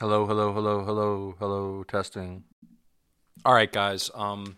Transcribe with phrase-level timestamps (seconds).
[0.00, 2.44] Hello, hello, hello, hello, hello, testing.
[3.44, 4.10] All right, guys.
[4.14, 4.56] Um,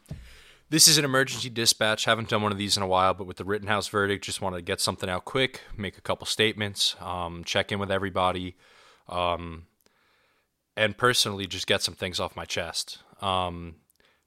[0.71, 2.05] this is an emergency dispatch.
[2.05, 4.59] Haven't done one of these in a while, but with the Rittenhouse verdict, just wanted
[4.59, 8.55] to get something out quick, make a couple statements, um, check in with everybody,
[9.09, 9.67] um,
[10.77, 12.99] and personally just get some things off my chest.
[13.21, 13.75] Um,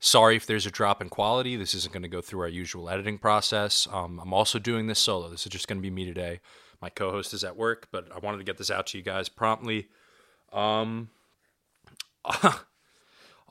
[0.02, 1.56] sorry if there's a drop in quality.
[1.56, 3.88] This isn't going to go through our usual editing process.
[3.90, 5.30] Um, I'm also doing this solo.
[5.30, 6.42] This is just going to be me today.
[6.82, 9.30] My co-host is at work, but I wanted to get this out to you guys
[9.30, 9.88] promptly.
[10.52, 11.10] Um,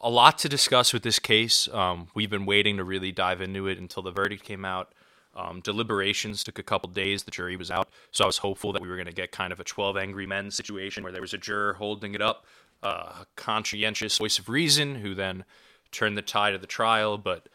[0.00, 1.68] a lot to discuss with this case.
[1.72, 4.92] Um, we've been waiting to really dive into it until the verdict came out.
[5.36, 7.24] Um, deliberations took a couple days.
[7.24, 9.52] The jury was out, so I was hopeful that we were going to get kind
[9.52, 12.44] of a 12 angry men situation where there was a juror holding it up,
[12.82, 15.44] a conscientious voice of reason, who then
[15.90, 17.18] turned the tide of the trial.
[17.18, 17.48] But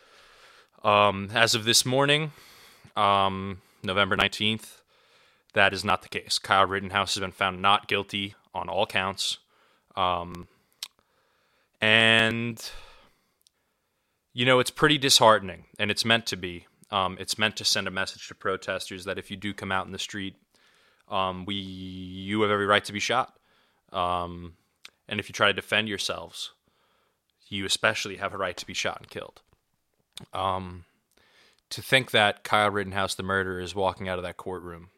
[0.84, 2.32] um, as of this morning,
[2.98, 4.80] um, November 19th,
[5.54, 6.38] that is not the case.
[6.38, 9.38] Kyle Rittenhouse has been found not guilty on all counts.
[9.96, 10.48] Um,
[11.82, 12.72] and,
[14.34, 16.66] you know, it's pretty disheartening, and it's meant to be.
[16.92, 19.86] Um, it's meant to send a message to protesters that if you do come out
[19.86, 20.36] in the street,
[21.08, 23.38] um, we you have every right to be shot.
[23.92, 24.54] Um,
[25.08, 26.52] and if you try to defend yourselves,
[27.48, 29.42] you especially have a right to be shot and killed.
[30.34, 30.86] Um,
[31.70, 34.90] to think that Kyle Rittenhouse, the murderer, is walking out of that courtroom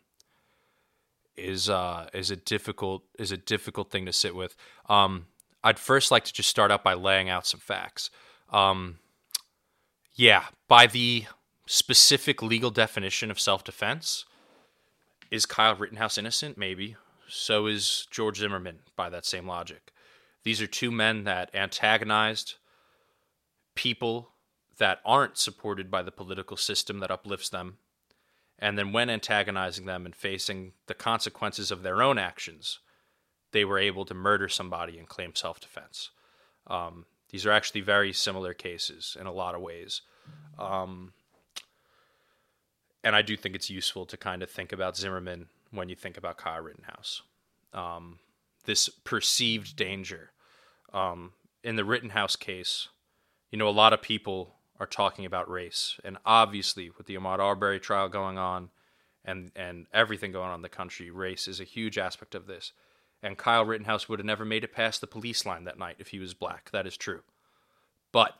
[1.37, 4.55] is uh, is a difficult is a difficult thing to sit with.
[4.89, 5.27] Um,
[5.63, 8.09] I'd first like to just start out by laying out some facts.
[8.49, 8.99] Um,
[10.13, 11.25] yeah, by the
[11.65, 14.25] specific legal definition of self defense,
[15.29, 16.57] is Kyle Rittenhouse innocent?
[16.57, 16.95] Maybe.
[17.27, 19.93] So is George Zimmerman by that same logic.
[20.43, 22.55] These are two men that antagonized
[23.73, 24.31] people
[24.79, 27.77] that aren't supported by the political system that uplifts them.
[28.61, 32.79] And then, when antagonizing them and facing the consequences of their own actions,
[33.51, 36.11] they were able to murder somebody and claim self defense.
[36.67, 40.01] Um, these are actually very similar cases in a lot of ways.
[40.59, 41.13] Um,
[43.03, 46.17] and I do think it's useful to kind of think about Zimmerman when you think
[46.17, 47.23] about Kyle Rittenhouse.
[47.73, 48.19] Um,
[48.65, 50.31] this perceived danger.
[50.93, 51.31] Um,
[51.63, 52.89] in the Rittenhouse case,
[53.49, 55.97] you know, a lot of people are talking about race.
[56.03, 58.71] And obviously, with the Ahmaud Arbery trial going on
[59.23, 62.73] and, and everything going on in the country, race is a huge aspect of this
[63.23, 66.07] and Kyle Rittenhouse would have never made it past the police line that night if
[66.09, 66.71] he was black.
[66.71, 67.21] That is true.
[68.11, 68.39] But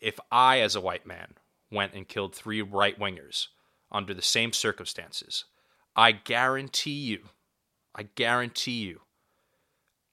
[0.00, 1.34] if I, as a white man,
[1.70, 3.48] went and killed three right wingers
[3.92, 5.44] under the same circumstances,
[5.94, 7.24] I guarantee you,
[7.94, 9.02] I guarantee you,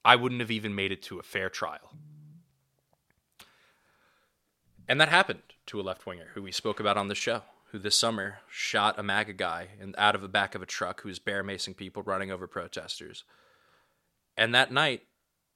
[0.03, 1.93] I wouldn't have even made it to a fair trial.
[4.91, 7.79] And that happened to a left winger who we spoke about on the show, who
[7.79, 11.07] this summer shot a MAGA guy in, out of the back of a truck who
[11.07, 13.23] was bear macing people running over protesters.
[14.35, 15.03] And that night,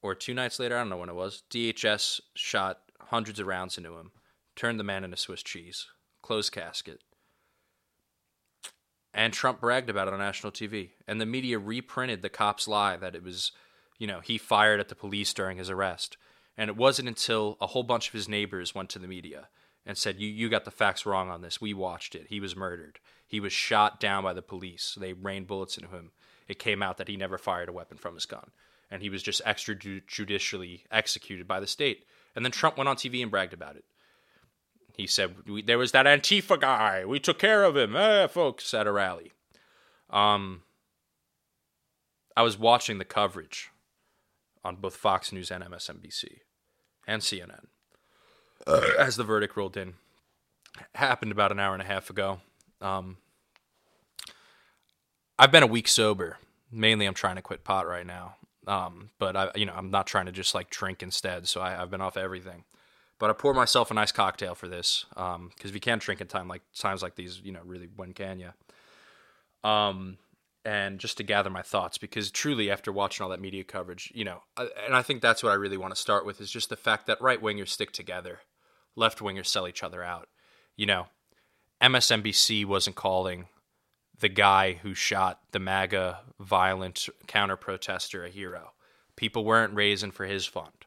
[0.02, 3.78] or two nights later, I don't know when it was, DHS shot hundreds of rounds
[3.78, 4.14] into him,
[4.56, 5.88] turned the man into Swiss cheese,
[6.22, 7.02] closed casket.
[9.14, 10.92] And Trump bragged about it on national TV.
[11.10, 13.52] And the media reprinted the cop's lie that it was,
[14.00, 16.16] you know, he fired at the police during his arrest.
[16.58, 19.50] And it wasn't until a whole bunch of his neighbors went to the media
[19.86, 21.60] and said, you, you got the facts wrong on this.
[21.60, 22.28] We watched it.
[22.30, 23.00] He was murdered.
[23.28, 24.98] He was shot down by the police.
[25.00, 26.12] They rained bullets into him.
[26.48, 28.52] It came out that he never fired a weapon from his gun
[28.92, 32.06] and he was just extrajudicially executed by the state.
[32.36, 33.86] And then Trump went on TV and bragged about it.
[34.96, 35.36] He said,
[35.66, 37.04] There was that Antifa guy.
[37.06, 39.34] We took care of him, eh, folks, at a rally.
[40.10, 40.62] Um,
[42.38, 43.72] I was watching the coverage
[44.64, 46.40] on both Fox News and MSNBC
[47.08, 47.66] and CNN
[49.00, 49.94] as the verdict rolled in.
[50.94, 52.40] Happened about an hour and a half ago.
[52.82, 53.18] Um,
[55.40, 56.38] I've been a week sober.
[56.72, 58.36] Mainly, I'm trying to quit pot right now.
[58.68, 61.48] Um, but I, you know, I'm not trying to just like drink instead.
[61.48, 62.64] So I, have been off everything.
[63.20, 66.20] But I pour myself a nice cocktail for this because um, if you can't drink
[66.20, 69.70] in time like times like these, you know, really when can you?
[69.70, 70.18] Um,
[70.66, 74.26] and just to gather my thoughts because truly after watching all that media coverage, you
[74.26, 76.76] know, and I think that's what I really want to start with is just the
[76.76, 78.40] fact that right wingers stick together,
[78.96, 80.28] left wingers sell each other out.
[80.76, 81.08] You know,
[81.82, 83.46] MSNBC wasn't calling
[84.20, 88.72] the guy who shot the MAGA violent counter protester a hero.
[89.16, 90.86] People weren't raising for his fund.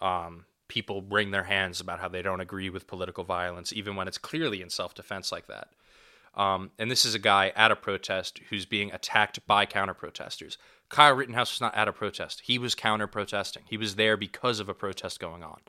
[0.00, 4.08] Um, people wring their hands about how they don't agree with political violence, even when
[4.08, 5.68] it's clearly in self defense like that.
[6.38, 10.56] Um, and this is a guy at a protest who's being attacked by counter protesters.
[10.88, 12.42] Kyle Rittenhouse was not at a protest.
[12.44, 13.64] He was counter protesting.
[13.68, 15.60] He was there because of a protest going on.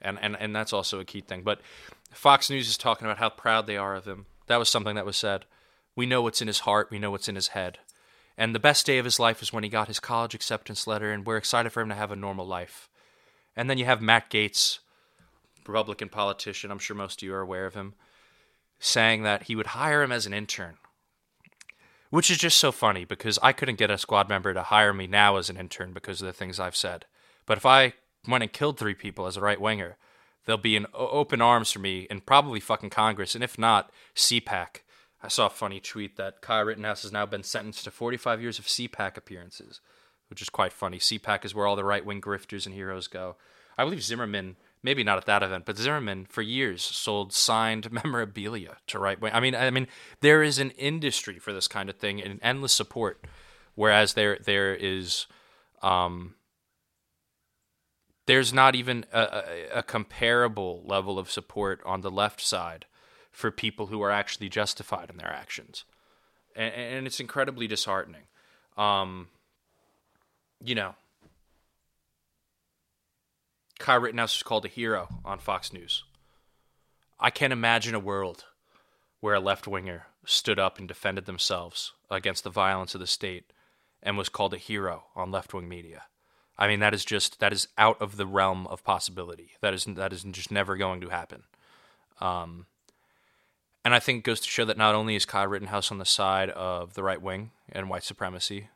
[0.00, 1.42] And, and, and that's also a key thing.
[1.42, 1.62] But
[2.12, 4.26] Fox News is talking about how proud they are of him.
[4.46, 5.46] That was something that was said.
[5.96, 7.78] We know what's in his heart, we know what's in his head.
[8.36, 11.12] And the best day of his life was when he got his college acceptance letter,
[11.12, 12.88] and we're excited for him to have a normal life.
[13.56, 14.78] And then you have Matt Gaetz,
[15.66, 17.94] Republican politician, I'm sure most of you are aware of him,
[18.80, 20.78] saying that he would hire him as an intern.
[22.08, 25.06] Which is just so funny because I couldn't get a squad member to hire me
[25.06, 27.04] now as an intern because of the things I've said.
[27.46, 27.92] But if I
[28.26, 29.96] went and killed three people as a right winger,
[30.44, 34.80] they'll be in open arms for me and probably fucking Congress, and if not, CPAC.
[35.22, 38.58] I saw a funny tweet that Kyle Rittenhouse has now been sentenced to 45 years
[38.58, 39.80] of CPAC appearances,
[40.28, 40.98] which is quite funny.
[40.98, 43.36] CPAC is where all the right wing grifters and heroes go.
[43.76, 48.76] I believe Zimmerman, maybe not at that event, but Zimmerman for years sold signed memorabilia
[48.88, 49.32] to right wing.
[49.32, 49.88] I mean, I mean,
[50.20, 53.24] there is an industry for this kind of thing and endless support,
[53.74, 55.26] whereas there there is.
[55.82, 56.34] Um,
[58.26, 59.42] there's not even a,
[59.74, 62.84] a, comparable level of support on the left side
[63.32, 65.84] for people who are actually justified in their actions,
[66.54, 68.24] and, and it's incredibly disheartening.
[68.76, 69.28] Um,
[70.62, 70.94] you know,
[73.80, 76.04] Kyle Rittenhouse is called a hero on Fox News.
[77.18, 78.44] I can't imagine a world
[79.20, 83.54] where a left winger stood up and defended themselves against the violence of the state
[84.02, 86.02] and was called a hero on left wing media.
[86.58, 89.52] I mean, that is just that is out of the realm of possibility.
[89.62, 91.44] That is that is just never going to happen.
[92.20, 92.66] Um,
[93.82, 96.04] and I think it goes to show that not only is Kyle Rittenhouse on the
[96.04, 98.68] side of the right wing and white supremacy,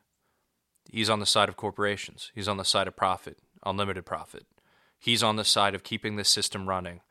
[0.91, 2.31] he's on the side of corporations.
[2.33, 4.47] He's on the side of profit, unlimited profit.
[5.05, 7.01] He's on the side of keeping the system running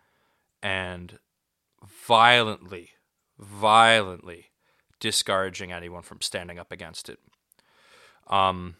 [0.61, 1.21] and
[1.87, 2.91] violently,
[3.39, 4.47] violently
[4.99, 7.21] discouraging anyone from standing up against it.
[8.27, 8.75] Um,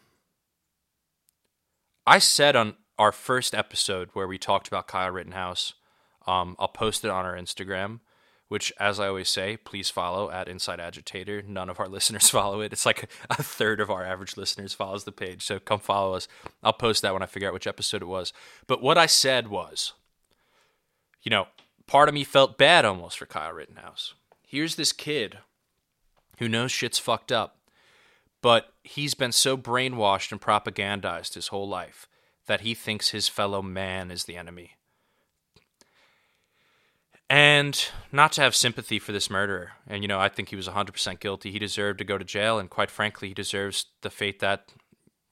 [2.05, 5.75] I said on our first episode where we talked about Kyle Rittenhouse,
[6.27, 8.01] um, I'll post it on our Instagram
[8.47, 11.41] which, as I always say, please follow at Inside Agitator.
[11.41, 12.73] None of our listeners follow it.
[12.73, 15.43] It's like a third of our average listeners follows the page.
[15.43, 16.27] So come follow us.
[16.63, 18.33] I'll post that when I figure out which episode it was.
[18.67, 19.93] But what I said was,
[21.23, 21.47] you know,
[21.87, 24.13] part of me felt bad almost for Kyle Rittenhouse.
[24.47, 25.39] Here's this kid
[26.37, 27.57] who knows shit's fucked up,
[28.41, 32.07] but he's been so brainwashed and propagandized his whole life
[32.45, 34.73] that he thinks his fellow man is the enemy
[37.29, 39.71] and not to have sympathy for this murderer.
[39.87, 41.51] And, you know, I think he was 100% guilty.
[41.51, 44.73] He deserved to go to jail, and quite frankly, he deserves the fate that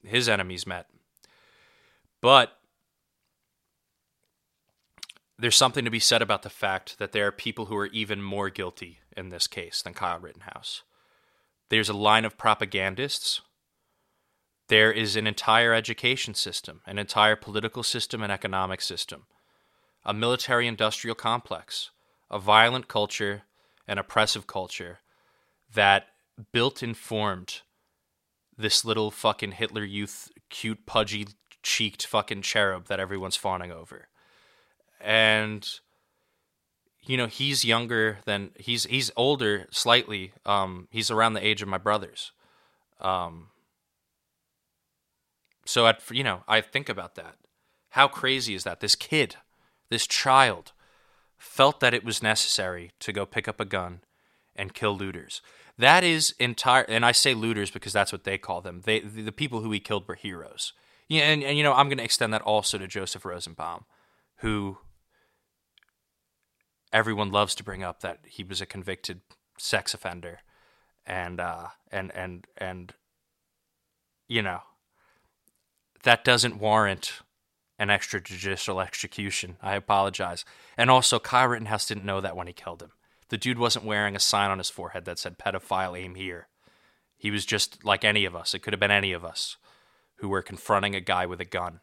[0.03, 0.87] his enemies met.
[2.21, 2.57] But
[5.37, 8.21] there's something to be said about the fact that there are people who are even
[8.21, 10.83] more guilty in this case than Kyle Rittenhouse.
[11.69, 13.41] There's a line of propagandists.
[14.69, 19.25] There is an entire education system, an entire political system and economic system
[20.05, 21.91] a military industrial complex,
[22.29, 23.43] a violent culture,
[23.87, 24.99] an oppressive culture
[25.73, 26.07] that
[26.51, 27.61] built and formed
[28.57, 31.27] this little fucking Hitler Youth cute, pudgy
[31.63, 34.07] cheeked fucking cherub that everyone's fawning over.
[34.99, 35.67] And
[37.05, 40.33] you know, he's younger than he's he's older slightly.
[40.45, 42.31] Um he's around the age of my brothers.
[42.99, 43.47] Um
[45.65, 47.35] so at you know, I think about that.
[47.89, 48.79] How crazy is that?
[48.79, 49.35] This kid
[49.89, 50.71] this child
[51.37, 54.01] felt that it was necessary to go pick up a gun
[54.55, 55.41] and kill looters.
[55.77, 58.81] That is entire, and I say looters because that's what they call them.
[58.85, 60.73] They, the, people who he killed were heroes.
[61.07, 63.85] Yeah, and, and you know, I'm going to extend that also to Joseph Rosenbaum,
[64.37, 64.77] who
[66.91, 69.21] everyone loves to bring up that he was a convicted
[69.57, 70.39] sex offender,
[71.05, 72.93] and uh, and and and
[74.27, 74.61] you know,
[76.03, 77.21] that doesn't warrant
[77.79, 79.57] an extrajudicial execution.
[79.61, 80.45] I apologize.
[80.77, 82.91] And also, Kyle Rittenhouse didn't know that when he killed him.
[83.29, 86.47] The dude wasn't wearing a sign on his forehead that said pedophile aim here.
[87.17, 88.53] He was just like any of us.
[88.53, 89.57] It could have been any of us
[90.17, 91.79] who were confronting a guy with a gun,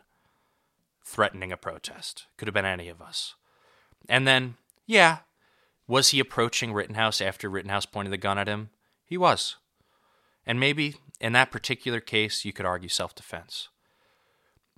[1.05, 2.27] threatening a protest.
[2.37, 3.35] Could have been any of us.
[4.09, 4.55] And then,
[4.87, 5.19] yeah,
[5.87, 8.71] was he approaching Rittenhouse after Rittenhouse pointed the gun at him?
[9.05, 9.57] He was.
[10.47, 13.69] And maybe in that particular case, you could argue self defense.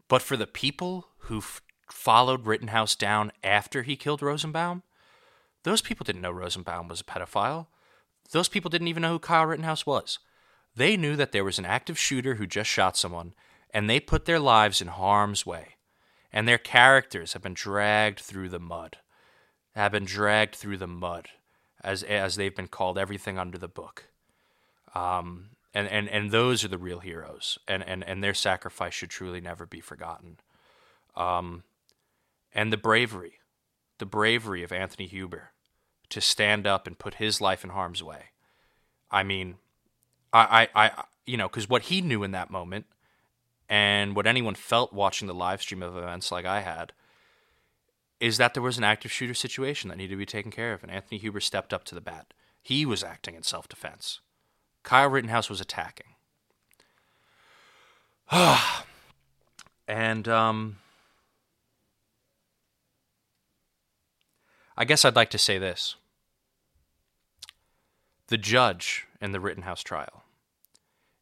[0.08, 4.82] But for the people who f- followed Rittenhouse down after he killed Rosenbaum,
[5.64, 7.66] those people didn't know Rosenbaum was a pedophile.
[8.30, 10.18] Those people didn't even know who Kyle Rittenhouse was.
[10.74, 13.34] They knew that there was an active shooter who just shot someone,
[13.70, 15.76] and they put their lives in harm's way.
[16.32, 18.98] And their characters have been dragged through the mud.
[19.74, 21.28] Have been dragged through the mud,
[21.82, 24.08] as as they've been called everything under the book.
[24.94, 29.10] Um, and and and those are the real heroes and and and their sacrifice should
[29.10, 30.38] truly never be forgotten
[31.16, 31.64] um
[32.54, 33.38] and the bravery
[33.98, 35.52] the bravery of Anthony Huber
[36.08, 38.26] to stand up and put his life in harm's way
[39.10, 39.56] i mean
[40.32, 42.86] i i i you know, because what he knew in that moment
[43.68, 46.92] and what anyone felt watching the live stream of events like I had
[48.20, 50.82] is that there was an active shooter situation that needed to be taken care of,
[50.82, 52.34] and Anthony Huber stepped up to the bat.
[52.60, 54.20] He was acting in self defense.
[54.82, 56.06] Kyle Rittenhouse was attacking.
[59.88, 60.76] and um,
[64.76, 65.96] I guess I'd like to say this.
[68.28, 70.24] The judge in the Rittenhouse trial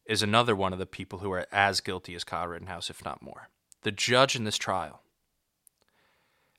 [0.05, 3.21] is another one of the people who are as guilty as Kyle Rittenhouse, if not
[3.21, 3.49] more.
[3.83, 5.01] The judge in this trial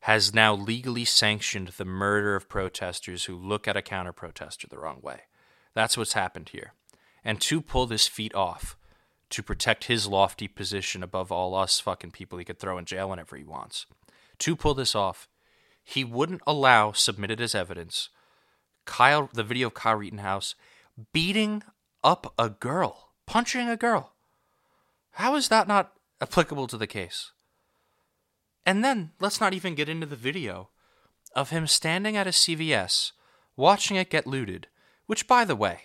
[0.00, 4.78] has now legally sanctioned the murder of protesters who look at a counter protester the
[4.78, 5.22] wrong way.
[5.74, 6.72] That's what's happened here.
[7.24, 8.76] And to pull this feat off,
[9.30, 13.10] to protect his lofty position above all us fucking people he could throw in jail
[13.10, 13.86] whenever he wants,
[14.38, 15.28] to pull this off,
[15.82, 18.08] he wouldn't allow submitted as evidence
[18.84, 20.54] Kyle the video of Kyle Rittenhouse
[21.12, 21.62] beating
[22.02, 24.12] up a girl, punching a girl.
[25.12, 27.32] How is that not applicable to the case?
[28.66, 30.70] And then let's not even get into the video
[31.34, 33.12] of him standing at a CVS
[33.56, 34.68] watching it get looted,
[35.06, 35.82] which by the way,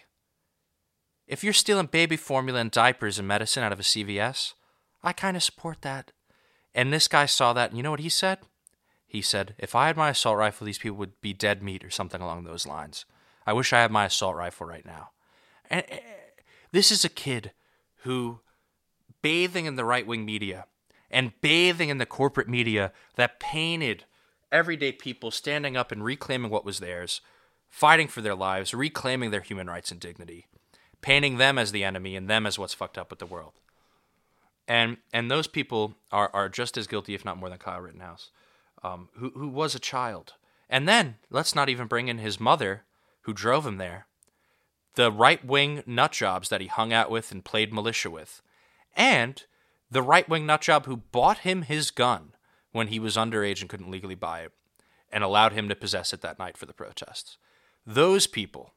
[1.27, 4.53] if you're stealing baby formula and diapers and medicine out of a CVS,
[5.03, 6.11] I kind of support that.
[6.73, 8.39] And this guy saw that, and you know what he said?
[9.05, 11.89] He said, If I had my assault rifle, these people would be dead meat or
[11.89, 13.05] something along those lines.
[13.45, 15.11] I wish I had my assault rifle right now.
[15.69, 15.95] And uh,
[16.71, 17.51] this is a kid
[18.03, 18.41] who,
[19.21, 20.65] bathing in the right wing media
[21.09, 24.05] and bathing in the corporate media that painted
[24.51, 27.21] everyday people standing up and reclaiming what was theirs,
[27.69, 30.47] fighting for their lives, reclaiming their human rights and dignity,
[31.07, 33.53] painting them as the enemy and them as what's fucked up with the world.
[34.67, 38.29] And and those people are, are just as guilty, if not more, than Kyle Rittenhouse,
[38.83, 40.33] um, who who was a child.
[40.69, 42.83] And then let's not even bring in his mother,
[43.21, 44.07] who drove him there,
[44.95, 48.41] the right wing nut jobs that he hung out with and played militia with,
[48.93, 49.45] and
[49.89, 52.33] the right wing nutjob who bought him his gun
[52.73, 54.51] when he was underage and couldn't legally buy it
[55.09, 57.37] and allowed him to possess it that night for the protests.
[57.85, 58.73] Those people,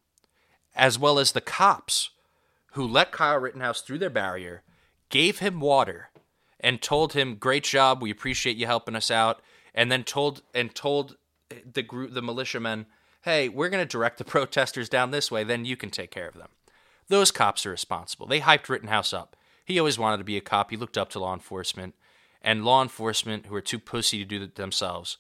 [0.77, 2.11] as well as the cops
[2.73, 4.63] who let Kyle Rittenhouse through their barrier,
[5.09, 6.11] gave him water
[6.59, 9.43] and told him, "Great job, we appreciate you helping us out,"
[9.75, 11.17] and then told and told
[11.49, 12.87] the group, the militiamen,
[13.23, 15.45] "Hey, we're going to direct the protesters down this way.
[15.45, 16.51] Then you can take care of them."
[17.09, 18.27] Those cops are responsible.
[18.27, 19.37] They hyped Rittenhouse up.
[19.65, 20.71] He always wanted to be a cop.
[20.71, 21.95] He looked up to law enforcement,
[22.41, 25.17] and law enforcement, who are too pussy to do it themselves,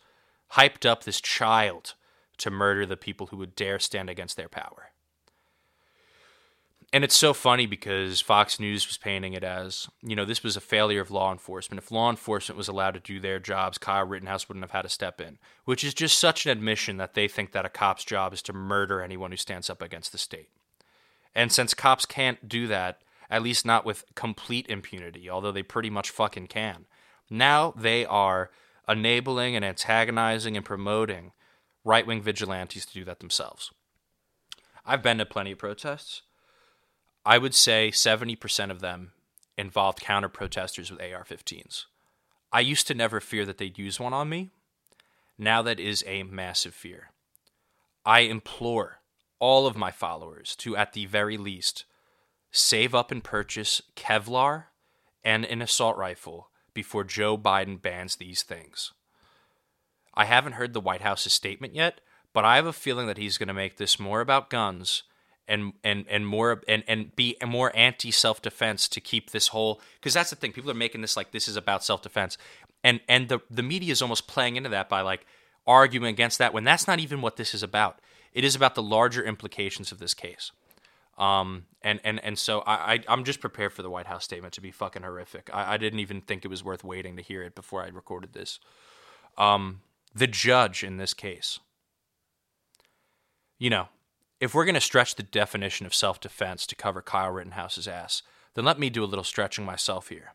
[0.53, 1.95] hyped up this child
[2.39, 4.90] to murder the people who would dare stand against their power.
[6.93, 10.57] And it's so funny because Fox News was painting it as, you know, this was
[10.57, 11.81] a failure of law enforcement.
[11.81, 14.89] If law enforcement was allowed to do their jobs, Kyle Rittenhouse wouldn't have had to
[14.89, 18.33] step in, which is just such an admission that they think that a cop's job
[18.33, 20.49] is to murder anyone who stands up against the state.
[21.33, 25.91] And since cops can't do that, at least not with complete impunity, although they pretty
[25.91, 26.87] much fucking can,
[27.31, 28.51] now they are
[28.89, 31.31] enabling and antagonizing and promoting
[31.85, 33.71] right wing vigilantes to do that themselves.
[34.85, 36.23] I've been to plenty of protests.
[37.25, 39.13] I would say 70% of them
[39.59, 41.85] involved counter protesters with AR 15s.
[42.53, 44.51] I used to never fear that they'd use one on me.
[45.39, 47.11] Now that is a massive fear.
[48.05, 49.01] I implore
[49.39, 51.85] all of my followers to, at the very least,
[52.51, 54.65] save up and purchase Kevlar
[55.23, 58.93] and an assault rifle before Joe Biden bans these things.
[60.15, 62.01] I haven't heard the White House's statement yet,
[62.33, 65.05] but I have a feeling that he's going to make this more about guns
[65.51, 69.81] and and and more and and be more anti self defense to keep this whole
[69.97, 72.39] because that's the thing people are making this like this is about self defense
[72.83, 75.27] and and the the media is almost playing into that by like
[75.67, 78.01] arguing against that when that's not even what this is about.
[78.33, 80.53] It is about the larger implications of this case.
[81.19, 84.55] Um, and, and, and so I, I, am just prepared for the White House statement
[84.55, 85.51] to be fucking horrific.
[85.53, 88.33] I, I didn't even think it was worth waiting to hear it before I recorded
[88.33, 88.59] this.
[89.37, 89.83] Um,
[90.15, 91.59] the judge in this case,
[93.59, 93.89] you know,
[94.41, 98.23] if we're going to stretch the definition of self defense to cover Kyle Rittenhouse's ass,
[98.55, 100.33] then let me do a little stretching myself here.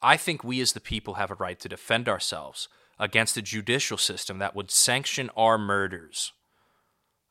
[0.00, 2.68] I think we as the people have a right to defend ourselves
[2.98, 6.32] against a judicial system that would sanction our murders.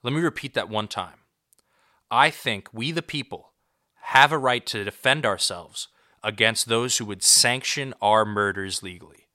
[0.04, 1.20] Let me repeat that one time.
[2.12, 3.54] I think we, the people,
[4.02, 5.88] have a right to defend ourselves
[6.24, 9.28] against those who would sanction our murders legally.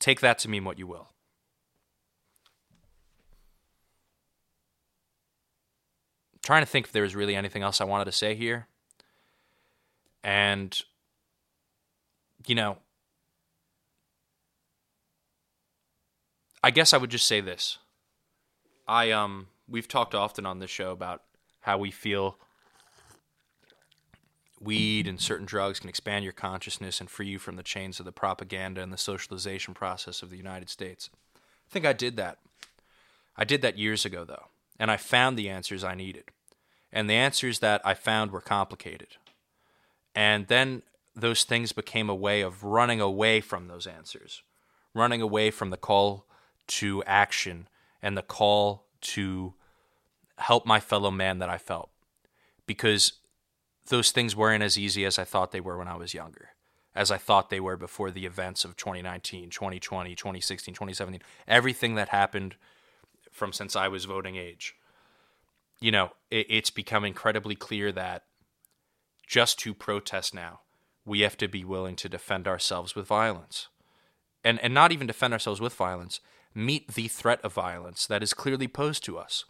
[0.00, 1.10] Take that to mean what you will.
[6.46, 8.68] Trying to think if there was really anything else I wanted to say here.
[10.22, 10.80] And,
[12.46, 12.78] you know,
[16.62, 17.78] I guess I would just say this.
[18.86, 21.22] I, um, we've talked often on this show about
[21.62, 22.38] how we feel
[24.60, 28.06] weed and certain drugs can expand your consciousness and free you from the chains of
[28.06, 31.10] the propaganda and the socialization process of the United States.
[31.34, 32.38] I think I did that.
[33.36, 34.46] I did that years ago, though,
[34.78, 36.30] and I found the answers I needed.
[36.96, 39.18] And the answers that I found were complicated.
[40.14, 40.80] And then
[41.14, 44.42] those things became a way of running away from those answers,
[44.94, 46.24] running away from the call
[46.68, 47.68] to action
[48.00, 49.52] and the call to
[50.38, 51.90] help my fellow man that I felt.
[52.64, 53.12] Because
[53.88, 56.52] those things weren't as easy as I thought they were when I was younger,
[56.94, 62.08] as I thought they were before the events of 2019, 2020, 2016, 2017, everything that
[62.08, 62.56] happened
[63.30, 64.74] from since I was voting age.
[65.80, 68.24] You know, it, it's become incredibly clear that
[69.26, 70.60] just to protest now,
[71.04, 73.68] we have to be willing to defend ourselves with violence.
[74.44, 76.20] And, and not even defend ourselves with violence,
[76.54, 79.44] meet the threat of violence that is clearly posed to us.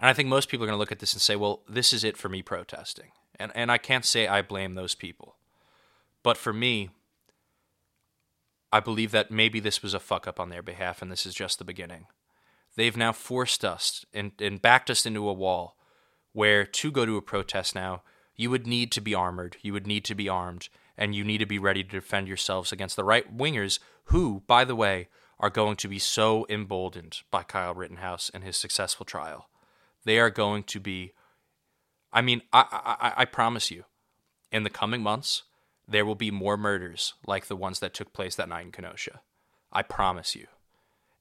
[0.00, 1.92] And I think most people are going to look at this and say, well, this
[1.92, 3.12] is it for me protesting.
[3.38, 5.36] And, and I can't say I blame those people.
[6.22, 6.90] But for me,
[8.72, 11.34] I believe that maybe this was a fuck up on their behalf and this is
[11.34, 12.06] just the beginning.
[12.76, 15.76] They've now forced us and, and backed us into a wall
[16.32, 18.02] where to go to a protest now,
[18.34, 21.38] you would need to be armored, you would need to be armed, and you need
[21.38, 25.50] to be ready to defend yourselves against the right wingers who, by the way, are
[25.50, 29.48] going to be so emboldened by Kyle Rittenhouse and his successful trial
[30.04, 31.12] they are going to be.
[32.12, 32.64] I mean, I,
[33.00, 33.84] I, I promise you,
[34.50, 35.44] in the coming months,
[35.88, 39.20] there will be more murders like the ones that took place that night in Kenosha.
[39.72, 40.46] I promise you.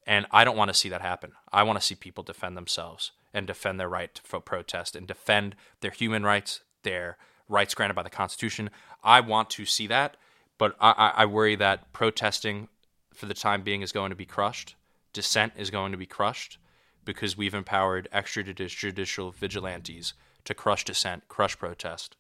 [0.06, 1.34] And I don't want to see that happen.
[1.52, 5.56] I want to see people defend themselves and defend their right to protest and defend
[5.82, 7.18] their human rights, their
[7.48, 8.70] rights granted by the Constitution.
[9.04, 10.18] I want to see that,
[10.58, 12.68] but I, I worry that protesting
[13.14, 14.76] for the time being is going to be crushed.
[15.14, 16.58] Dissent is going to be crushed
[17.06, 20.14] because we've empowered extrajudicial vigilantes
[20.46, 22.16] to crush dissent, crush protest.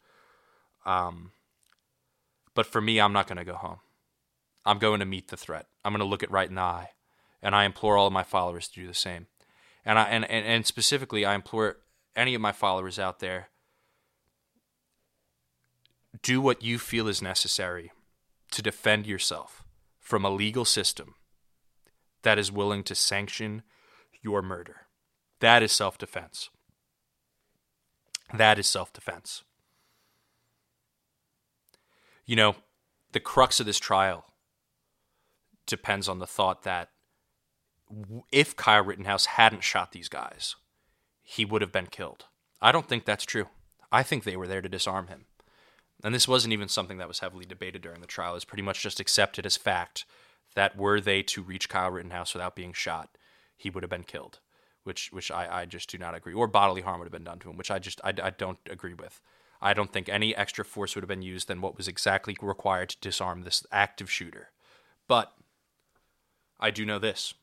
[0.85, 1.31] Um,
[2.53, 3.79] but for me, I'm not going to go home.
[4.65, 5.67] I'm going to meet the threat.
[5.83, 6.89] I'm going to look it right in the eye,
[7.41, 9.27] and I implore all of my followers to do the same.
[9.85, 11.77] And I and, and, and specifically, I implore
[12.15, 13.49] any of my followers out there
[16.21, 17.91] do what you feel is necessary
[18.51, 19.63] to defend yourself
[19.99, 21.15] from a legal system
[22.23, 23.63] that is willing to sanction
[24.21, 24.87] your murder.
[25.39, 26.49] That is self defense.
[28.33, 29.43] That is self defense.
[32.25, 32.55] You know,
[33.13, 34.25] the crux of this trial
[35.65, 36.90] depends on the thought that
[38.31, 40.55] if Kyle Rittenhouse hadn't shot these guys,
[41.21, 42.25] he would have been killed.
[42.61, 43.47] I don't think that's true.
[43.91, 45.25] I think they were there to disarm him.
[46.03, 48.35] And this wasn't even something that was heavily debated during the trial.
[48.35, 50.05] It's pretty much just accepted as fact
[50.55, 53.17] that were they to reach Kyle Rittenhouse without being shot,
[53.55, 54.39] he would have been killed,
[54.83, 56.33] which which I, I just do not agree.
[56.33, 58.57] Or bodily harm would have been done to him, which I just I, I don't
[58.69, 59.21] agree with.
[59.61, 62.89] I don't think any extra force would have been used than what was exactly required
[62.89, 64.49] to disarm this active shooter.
[65.07, 65.31] But
[66.59, 67.35] I do know this.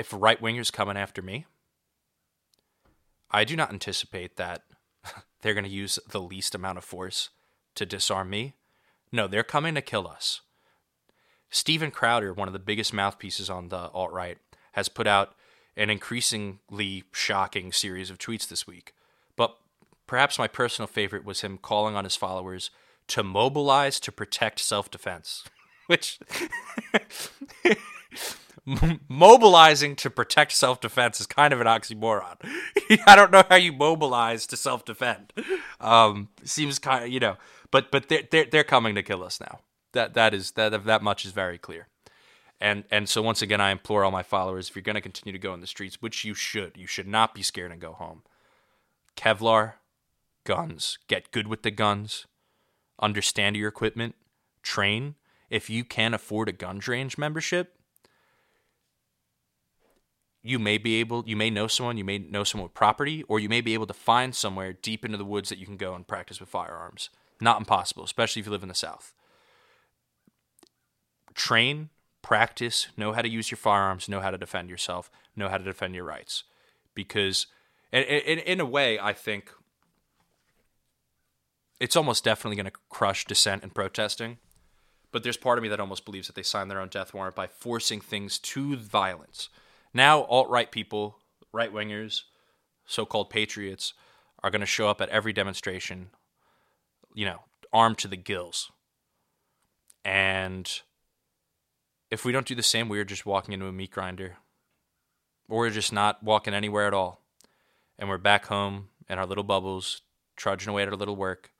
[0.00, 1.44] If a right wingers coming after me,
[3.30, 4.62] I do not anticipate that
[5.42, 7.28] they're going to use the least amount of force
[7.74, 8.54] to disarm me.
[9.12, 10.40] No, they're coming to kill us.
[11.50, 14.38] Steven Crowder, one of the biggest mouthpieces on the alt right,
[14.72, 15.34] has put out
[15.76, 18.94] an increasingly shocking series of tweets this week.
[19.36, 19.54] But
[20.06, 22.70] perhaps my personal favorite was him calling on his followers
[23.08, 25.44] to mobilize to protect self defense,
[25.88, 26.18] which.
[29.08, 32.36] mobilizing to protect self defense is kind of an oxymoron.
[33.06, 35.32] I don't know how you mobilize to self defend.
[35.80, 37.36] Um, seems kind of, you know,
[37.70, 39.60] but but they're, they're they're coming to kill us now.
[39.92, 41.88] That that is that that much is very clear.
[42.60, 45.32] And and so once again, I implore all my followers: if you're going to continue
[45.32, 47.92] to go in the streets, which you should, you should not be scared and go
[47.92, 48.22] home.
[49.16, 49.74] Kevlar,
[50.44, 50.98] guns.
[51.08, 52.26] Get good with the guns.
[53.00, 54.14] Understand your equipment.
[54.62, 55.14] Train.
[55.48, 57.79] If you can't afford a gun range membership,
[60.42, 63.38] you may be able you may know someone you may know someone with property or
[63.38, 65.94] you may be able to find somewhere deep into the woods that you can go
[65.94, 69.14] and practice with firearms not impossible especially if you live in the south
[71.34, 71.88] train,
[72.22, 75.64] practice, know how to use your firearms, know how to defend yourself, know how to
[75.64, 76.44] defend your rights.
[76.94, 77.46] Because,
[77.92, 79.50] in, in, in a way, I think
[81.80, 84.38] it's almost definitely going to crush dissent and protesting.
[85.12, 87.34] But there's part of me that almost believes that they signed their own death warrant
[87.34, 89.48] by forcing things to violence.
[89.92, 91.16] Now, alt right people,
[91.52, 92.22] right wingers,
[92.86, 93.94] so called patriots,
[94.42, 96.10] are going to show up at every demonstration,
[97.14, 97.40] you know,
[97.72, 98.70] armed to the gills.
[100.04, 100.70] And
[102.10, 104.36] if we don't do the same, we are just walking into a meat grinder.
[105.48, 107.20] Or we're just not walking anywhere at all.
[107.98, 110.02] And we're back home in our little bubbles,
[110.36, 111.50] trudging away at our little work,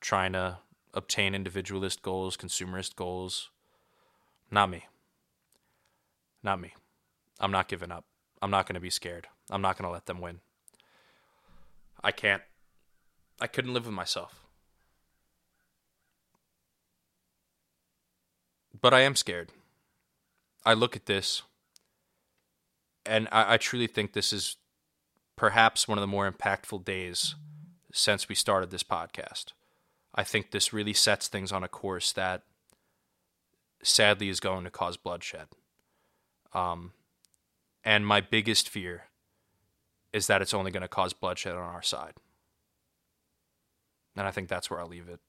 [0.00, 0.58] trying to
[0.94, 3.50] obtain individualist goals, consumerist goals.
[4.50, 4.86] Not me.
[6.42, 6.72] Not me.
[7.40, 8.04] I'm not giving up.
[8.40, 9.28] I'm not going to be scared.
[9.50, 10.40] I'm not going to let them win.
[12.02, 12.42] I can't.
[13.40, 14.44] I couldn't live with myself.
[18.80, 19.50] But I am scared.
[20.64, 21.42] I look at this,
[23.06, 24.56] and I, I truly think this is
[25.36, 27.34] perhaps one of the more impactful days
[27.92, 29.52] since we started this podcast.
[30.14, 32.42] I think this really sets things on a course that
[33.82, 35.46] sadly is going to cause bloodshed.
[36.52, 36.92] Um,
[37.88, 39.04] and my biggest fear
[40.12, 42.12] is that it's only going to cause bloodshed on our side.
[44.14, 45.20] And I think that's where I'll leave it.